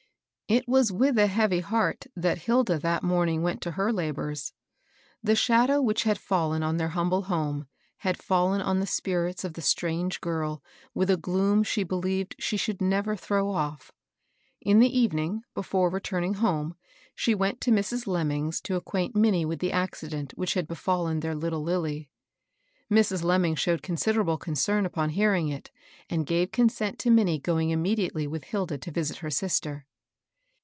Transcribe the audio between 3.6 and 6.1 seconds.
to her labors. The shadow which